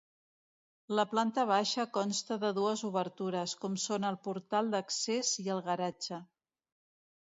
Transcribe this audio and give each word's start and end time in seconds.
La 0.99 1.05
planta 1.11 1.43
baixa 1.51 1.85
consta 1.99 2.39
de 2.45 2.51
dues 2.61 2.85
obertures, 2.91 3.55
com 3.63 3.79
són 3.87 4.11
el 4.13 4.21
portal 4.27 4.77
d'accés 4.77 5.35
i 5.49 5.51
el 5.59 5.67
garatge. 5.73 6.25